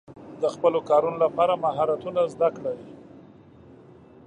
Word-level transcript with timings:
د 0.41 0.43
خپلو 0.53 0.79
کارونو 0.89 1.17
لپاره 1.25 1.53
مهارتونه 1.65 2.21
زده 2.33 2.49
کړئ. 2.55 2.79